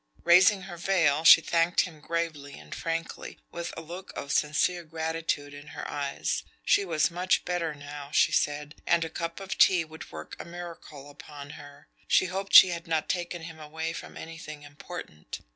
[0.23, 5.53] Raising her veil, she thanked him gravely and frankly, with a look of sincere gratitude
[5.53, 6.41] in her eyes.
[6.65, 10.43] She was much better now, she said, and a cup of tea would work a
[10.43, 11.87] miracle upon her.
[12.07, 15.41] She hoped she had not taken him away from anything important.